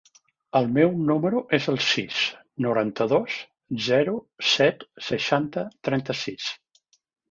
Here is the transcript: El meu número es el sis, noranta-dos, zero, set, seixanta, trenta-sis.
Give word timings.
El 0.59 0.69
meu 0.77 0.95
número 1.09 1.41
es 1.57 1.67
el 1.73 1.77
sis, 1.89 2.17
noranta-dos, 2.67 3.39
zero, 3.91 4.19
set, 4.57 4.91
seixanta, 5.13 5.71
trenta-sis. 5.91 6.55